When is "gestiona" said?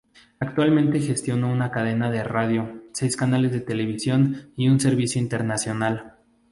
0.99-1.45